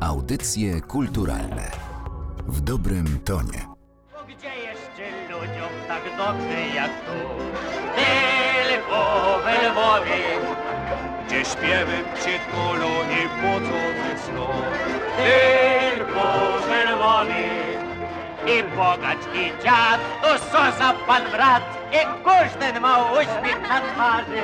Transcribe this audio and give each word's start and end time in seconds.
Audycje 0.00 0.80
kulturalne 0.80 1.70
w 2.48 2.60
dobrym 2.60 3.18
tonie. 3.24 3.66
Gdzie 4.28 4.54
jeszcze 4.56 5.06
ludziom 5.30 5.72
tak 5.88 6.02
dobrze 6.18 6.60
jak 6.74 6.90
tu? 6.90 7.18
Tylko 7.96 9.38
we 9.44 9.68
Lwowie, 9.68 10.22
gdzie 11.26 11.44
śpiewem 11.44 12.04
przytulą 12.14 12.88
i 13.18 13.20
budzą 13.40 13.78
ze 14.00 14.22
snu. 14.24 14.46
tylko 15.16 16.24
we 16.68 16.84
Lwowie. 16.94 17.50
I 18.46 18.76
bogacz, 18.76 19.24
i 19.34 19.62
dziad, 19.64 20.00
to 20.22 20.38
co 20.38 20.78
za 20.78 20.94
pan 21.06 21.22
brat, 21.32 21.62
i 21.92 22.24
każdy 22.24 22.80
ma 22.80 23.12
uśmiech 23.12 23.68
na 23.68 23.80
twarzy. 23.80 24.42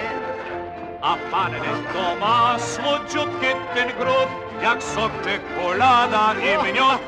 A 1.02 1.16
panny 1.30 1.60
to 1.92 2.16
ma 2.20 2.58
słodziutki 2.58 3.46
ten 3.74 3.88
grób, 3.98 4.28
jak 4.62 4.82
sok 4.82 5.12
czekolada 5.24 6.34
i 6.34 6.72
miód. 6.72 7.00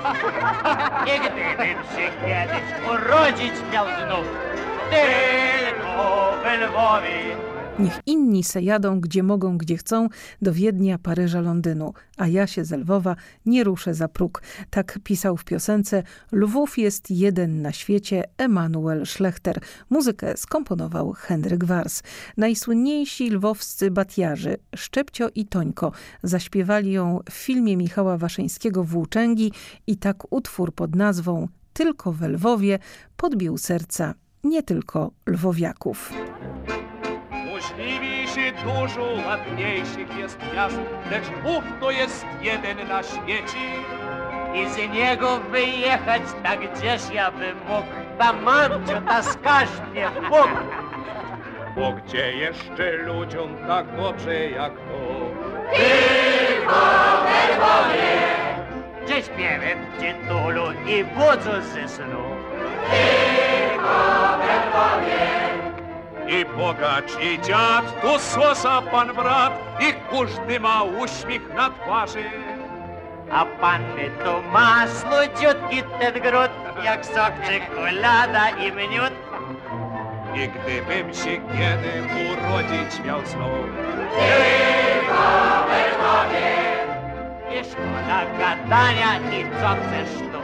I 1.07 1.19
gdybym 1.21 1.79
się 1.95 2.11
kiedyś 2.21 2.67
urodzić 2.91 3.53
miał 3.73 3.87
znów, 3.87 4.27
tylko 4.91 6.33
we 6.43 6.57
Lwowie. 6.57 7.48
Niech 7.79 8.01
inni 8.07 8.45
se 8.45 8.63
jadą, 8.63 9.01
gdzie 9.01 9.23
mogą, 9.23 9.59
gdzie 9.59 9.77
chcą, 9.77 10.09
do 10.43 10.53
Wiednia, 10.53 10.99
Paryża, 10.99 11.41
Londynu, 11.41 11.93
a 12.17 12.27
ja 12.27 12.47
się 12.47 12.65
z 12.65 12.73
Lwowa 12.73 13.17
nie 13.47 13.65
ruszę 13.65 13.95
za 13.95 14.09
próg. 14.09 14.43
Tak 14.71 14.99
pisał 15.05 15.37
w 15.37 15.45
piosence 15.45 16.03
Lwów 16.33 16.79
jest 16.79 17.11
jeden 17.11 17.63
na 17.63 17.73
świecie 17.73 18.25
Emanuel 18.39 19.07
Schlechter. 19.07 19.61
Muzykę 19.91 20.37
skomponował 20.37 21.13
Henryk 21.13 21.65
Wars. 21.65 22.03
Najsłynniejsi 22.37 23.31
lwowscy 23.31 23.91
batiarzy 23.91 24.57
Szczepcio 24.77 25.29
i 25.35 25.47
Tońko 25.47 25.93
zaśpiewali 26.23 26.93
ją 26.93 27.21
w 27.31 27.33
filmie 27.33 27.77
Michała 27.77 28.19
Waszyńskiego 28.19 28.85
Włóczęgi 28.85 29.53
i 29.87 29.97
tak 29.97 30.33
utwór 30.33 30.75
pod 30.75 30.97
nazwą 30.97 31.49
Tylko 31.73 32.13
we 32.13 32.29
Lwowie 32.29 32.79
podbił 33.17 33.59
serca 33.59 34.15
nie 34.45 34.63
tylko 34.63 35.11
lwowiaków. 35.27 36.13
Możliwiejszy 37.79 38.53
dużo 38.65 39.03
ładniejszych 39.27 40.19
jest 40.19 40.39
miast, 40.55 40.79
lecz 41.11 41.31
Lwów 41.31 41.65
to 41.81 41.91
jest 41.91 42.27
jeden 42.41 42.89
na 42.89 43.03
świecie. 43.03 43.59
I 44.55 44.69
z 44.69 44.95
niego 44.95 45.39
wyjechać 45.51 46.23
tak 46.43 46.61
gdzieś 46.61 47.11
ja 47.15 47.31
bym 47.31 47.57
mógł, 47.69 47.89
ta 48.19 48.33
mamcio, 48.33 49.01
ta 49.09 49.23
skaż 49.23 49.69
mnie 49.91 50.09
w 50.09 50.31
bok. 50.31 50.51
Bo 51.77 51.93
gdzie 51.93 52.33
jeszcze 52.33 52.93
ludziom 52.93 53.57
tak 53.67 53.97
dobrze 53.97 54.51
jak 54.51 54.73
to? 54.73 55.31
Gdzie 59.05 59.23
śpiewem 59.23 59.79
tytulu 59.99 60.73
i 60.87 61.05
budzą 61.05 61.61
ze 61.75 61.89
snu. 61.89 62.25
I 62.93 64.28
bogacz, 66.57 67.13
i 67.21 67.41
dziad, 67.41 68.01
tu 68.03 68.19
sosa 68.19 68.83
pan 68.83 69.15
brat, 69.15 69.53
i 69.81 69.95
każdy 70.11 70.61
ma 70.61 70.83
uśmiech 70.83 71.55
na 71.55 71.71
twarzy. 71.71 72.25
A 73.31 73.45
panny 73.45 74.11
to 74.25 74.43
ma 74.43 74.87
słodziutki 74.89 75.83
ten 76.01 76.23
gród, 76.23 76.51
jak 76.85 77.07
sok 77.07 77.33
czekolada 77.47 78.51
i 78.51 78.73
miód. 78.73 79.13
I 80.35 80.49
gdybym 80.49 81.15
się 81.15 81.37
kiedy 81.53 81.93
urodzić 82.31 83.05
miał 83.05 83.27
znów, 83.27 83.69
I 87.51 87.65
szkoda 87.65 88.21
gadania 88.39 89.19
i 89.19 89.45
co 89.61 89.69
chcesz 89.69 90.33
tu. 90.33 90.38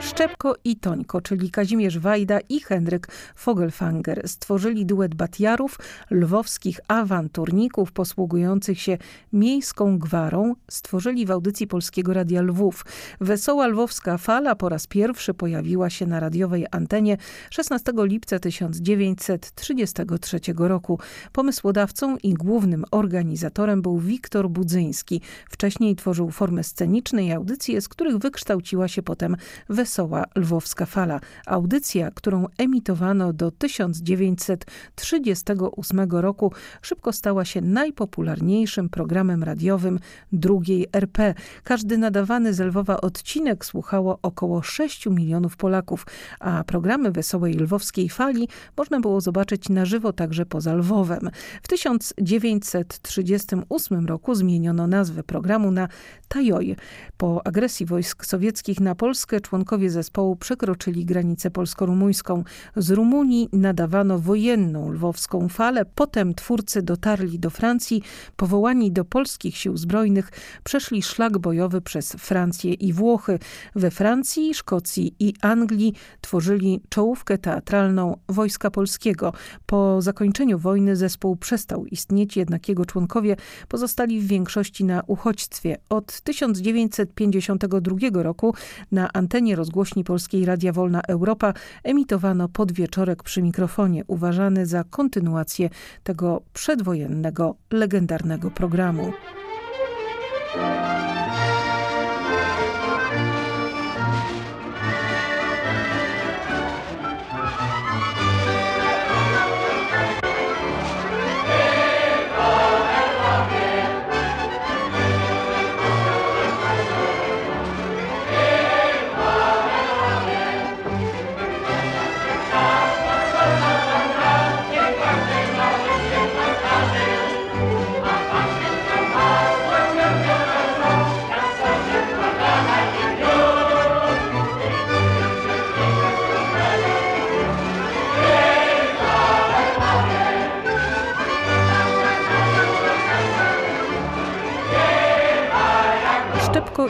Szczepko 0.00 0.54
i 0.64 0.76
Tońko, 0.76 1.20
czyli 1.20 1.50
Kazimierz 1.50 1.98
Wajda 1.98 2.38
i 2.48 2.60
Henryk 2.60 3.08
Fogelfanger 3.34 4.28
stworzyli 4.28 4.86
duet 4.86 5.14
batiarów, 5.14 5.78
lwowskich 6.10 6.80
awanturników 6.88 7.92
posługujących 7.92 8.80
się 8.80 8.98
miejską 9.32 9.98
gwarą, 9.98 10.54
stworzyli 10.70 11.26
w 11.26 11.30
audycji 11.30 11.66
Polskiego 11.66 12.14
Radia 12.14 12.42
Lwów. 12.42 12.84
Wesoła 13.20 13.66
lwowska 13.66 14.18
fala 14.18 14.54
po 14.54 14.68
raz 14.68 14.86
pierwszy 14.86 15.34
pojawiła 15.34 15.90
się 15.90 16.06
na 16.06 16.20
radiowej 16.20 16.66
antenie 16.70 17.16
16 17.50 17.92
lipca 17.96 18.38
1933 18.38 20.40
roku. 20.58 20.98
Pomysłodawcą 21.32 22.16
i 22.16 22.34
głównym 22.34 22.84
organizatorem 22.90 23.82
był 23.82 23.98
Wiktor 23.98 24.50
Budzyński. 24.50 25.20
Wcześniej 25.50 25.96
tworzył 25.96 26.30
formę 26.30 26.64
scenicznej 26.64 27.32
audycje, 27.32 27.80
z 27.80 27.88
których 27.88 28.18
wykształciła 28.18 28.88
się 28.88 29.02
potem 29.02 29.36
Wesoła 29.68 29.87
Lwowska 30.36 30.86
Fala. 30.86 31.20
Audycja, 31.46 32.10
którą 32.10 32.46
emitowano 32.58 33.32
do 33.32 33.50
1938 33.50 36.10
roku, 36.10 36.52
szybko 36.82 37.12
stała 37.12 37.44
się 37.44 37.60
najpopularniejszym 37.60 38.88
programem 38.88 39.42
radiowym 39.42 39.98
drugiej 40.32 40.86
RP. 40.92 41.34
Każdy 41.64 41.98
nadawany 41.98 42.54
z 42.54 42.60
Lwowa 42.60 43.00
odcinek 43.00 43.64
słuchało 43.64 44.18
około 44.22 44.62
6 44.62 45.06
milionów 45.06 45.56
Polaków, 45.56 46.06
a 46.40 46.64
programy 46.64 47.10
Wesołej 47.10 47.54
Lwowskiej 47.54 48.08
Fali 48.08 48.48
można 48.76 49.00
było 49.00 49.20
zobaczyć 49.20 49.68
na 49.68 49.84
żywo 49.84 50.12
także 50.12 50.46
poza 50.46 50.74
Lwowem. 50.74 51.30
W 51.62 51.68
1938 51.68 54.06
roku 54.06 54.34
zmieniono 54.34 54.86
nazwę 54.86 55.22
programu 55.22 55.70
na 55.70 55.88
Tajoj. 56.28 56.76
Po 57.16 57.46
agresji 57.46 57.86
wojsk 57.86 58.26
sowieckich 58.26 58.80
na 58.80 58.94
Polskę 58.94 59.40
członkowie 59.40 59.77
zespołu 59.86 60.36
przekroczyli 60.36 61.04
granicę 61.04 61.50
polsko-rumuńską. 61.50 62.44
Z 62.76 62.90
Rumunii 62.90 63.48
nadawano 63.52 64.18
wojenną 64.18 64.92
lwowską 64.92 65.48
falę. 65.48 65.84
Potem 65.94 66.34
twórcy 66.34 66.82
dotarli 66.82 67.38
do 67.38 67.50
Francji. 67.50 68.02
Powołani 68.36 68.92
do 68.92 69.04
polskich 69.04 69.56
sił 69.56 69.76
zbrojnych 69.76 70.30
przeszli 70.64 71.02
szlak 71.02 71.38
bojowy 71.38 71.80
przez 71.80 72.12
Francję 72.12 72.72
i 72.72 72.92
Włochy. 72.92 73.38
We 73.74 73.90
Francji, 73.90 74.54
Szkocji 74.54 75.14
i 75.18 75.34
Anglii 75.42 75.94
tworzyli 76.20 76.80
czołówkę 76.88 77.38
teatralną 77.38 78.16
Wojska 78.28 78.70
Polskiego. 78.70 79.32
Po 79.66 80.02
zakończeniu 80.02 80.58
wojny 80.58 80.96
zespół 80.96 81.36
przestał 81.36 81.86
istnieć, 81.86 82.36
jednak 82.36 82.68
jego 82.68 82.84
członkowie 82.84 83.36
pozostali 83.68 84.20
w 84.20 84.26
większości 84.26 84.84
na 84.84 85.02
uchodźstwie. 85.06 85.76
Od 85.88 86.20
1952 86.20 88.22
roku 88.22 88.54
na 88.92 89.12
antenie 89.12 89.56
rozgłośni 89.68 90.04
Polskiej 90.04 90.44
Radia 90.44 90.72
Wolna 90.72 91.00
Europa 91.08 91.54
emitowano 91.84 92.48
podwieczorek 92.48 93.22
przy 93.22 93.42
mikrofonie, 93.42 94.02
uważany 94.06 94.66
za 94.66 94.84
kontynuację 94.84 95.70
tego 96.02 96.42
przedwojennego, 96.52 97.54
legendarnego 97.70 98.50
programu. 98.50 99.12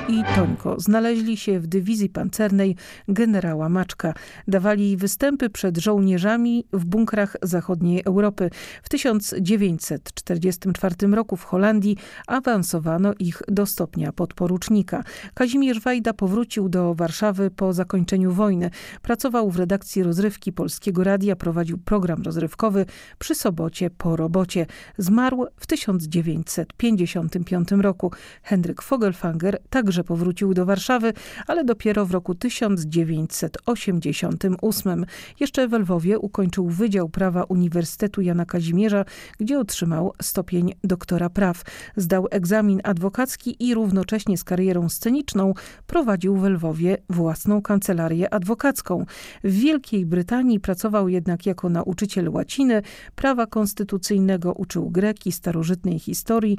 I 0.09 0.25
Tońko 0.35 0.81
znaleźli 0.81 1.37
się 1.37 1.61
w 1.61 1.67
dywizji 1.67 2.09
pancernej 2.09 2.77
generała 3.09 3.69
Maczka. 3.69 4.15
Dawali 4.49 4.97
występy 4.97 5.51
przed 5.51 5.79
żołnierzami 5.79 6.65
w 6.73 6.85
bunkrach 6.85 7.37
zachodniej 7.43 8.03
Europy. 8.05 8.51
W 8.83 8.89
1944 8.89 11.07
roku 11.07 11.37
w 11.37 11.45
Holandii 11.45 11.97
awansowano 12.27 13.13
ich 13.19 13.43
do 13.49 13.67
stopnia 13.67 14.13
podporucznika. 14.13 15.05
Kazimierz 15.35 15.81
Wajda 15.81 16.13
powrócił 16.13 16.69
do 16.69 16.95
Warszawy 16.95 17.51
po 17.51 17.73
zakończeniu 17.73 18.33
wojny. 18.33 18.71
Pracował 19.03 19.51
w 19.51 19.57
redakcji 19.57 20.03
rozrywki 20.03 20.53
Polskiego 20.53 21.05
Radia, 21.05 21.37
prowadził 21.37 21.79
program 21.79 22.23
rozrywkowy 22.23 22.87
przy 23.19 23.35
sobocie 23.35 23.91
po 23.91 24.17
robocie. 24.17 24.67
Zmarł 24.99 25.47
w 25.57 25.67
1955 25.67 27.71
roku. 27.71 28.13
Henryk 28.43 28.83
Fogelfanger 28.83 29.59
także 29.89 30.05
powrócił 30.05 30.55
do 30.55 30.67
Warszawy, 30.67 31.13
ale 31.47 31.65
dopiero 31.65 32.07
w 32.07 32.11
roku 32.11 32.35
1988. 32.35 35.07
Jeszcze 35.41 35.69
w 35.69 35.73
Lwowie 35.73 36.19
ukończył 36.19 36.69
Wydział 36.69 37.09
Prawa 37.09 37.45
Uniwersytetu 37.45 38.21
Jana 38.21 38.45
Kazimierza, 38.45 39.05
gdzie 39.39 39.59
otrzymał 39.59 40.13
stopień 40.23 40.75
doktora 40.85 41.31
praw. 41.31 41.63
Zdał 41.97 42.27
egzamin 42.31 42.81
adwokacki 42.85 43.69
i 43.69 43.75
równocześnie 43.75 44.39
z 44.39 44.45
karierą 44.45 44.89
sceniczną 44.89 45.55
prowadził 45.87 46.37
w 46.37 46.45
Lwowie 46.45 46.97
własną 47.11 47.63
kancelarię 47.63 48.35
adwokacką. 48.35 49.05
W 49.45 49.53
Wielkiej 49.53 50.07
Brytanii 50.07 50.61
pracował 50.61 51.09
jednak 51.09 51.47
jako 51.47 51.69
nauczyciel 51.69 52.29
łaciny, 52.29 52.83
prawa 53.15 53.47
konstytucyjnego, 53.47 54.53
uczył 54.53 54.91
greki, 54.91 55.33
starożytnej 55.33 55.99
historii 55.99 56.59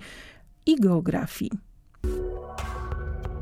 i 0.65 0.75
geografii. 0.75 1.68